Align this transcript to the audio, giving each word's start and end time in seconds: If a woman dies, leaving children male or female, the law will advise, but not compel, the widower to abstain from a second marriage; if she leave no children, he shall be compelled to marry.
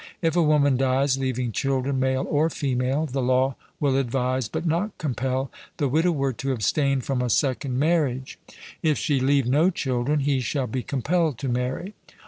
If 0.19 0.35
a 0.35 0.41
woman 0.41 0.77
dies, 0.77 1.19
leaving 1.19 1.51
children 1.51 1.99
male 1.99 2.25
or 2.27 2.49
female, 2.49 3.05
the 3.05 3.21
law 3.21 3.53
will 3.79 3.97
advise, 3.97 4.47
but 4.47 4.65
not 4.65 4.97
compel, 4.97 5.51
the 5.77 5.87
widower 5.87 6.33
to 6.33 6.53
abstain 6.53 7.01
from 7.01 7.21
a 7.21 7.29
second 7.29 7.77
marriage; 7.77 8.39
if 8.81 8.97
she 8.97 9.19
leave 9.19 9.45
no 9.45 9.69
children, 9.69 10.21
he 10.21 10.39
shall 10.41 10.65
be 10.65 10.81
compelled 10.81 11.37
to 11.37 11.49
marry. 11.49 11.93